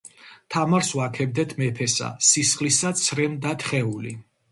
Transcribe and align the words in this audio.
თამარს 0.53 0.87
ვაქებდეთ 0.99 1.53
მეფესა, 1.59 2.07
სისხლისა 2.29 2.93
ცრემლ-დათხეული 3.03 4.15